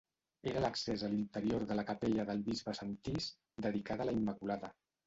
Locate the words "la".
1.81-1.85, 4.15-4.21